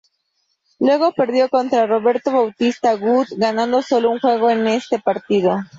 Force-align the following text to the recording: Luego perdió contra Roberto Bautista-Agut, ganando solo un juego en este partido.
Luego 0.79 1.11
perdió 1.11 1.47
contra 1.47 1.85
Roberto 1.85 2.31
Bautista-Agut, 2.31 3.27
ganando 3.37 3.83
solo 3.83 4.09
un 4.09 4.19
juego 4.19 4.49
en 4.49 4.65
este 4.65 4.97
partido. 4.97 5.59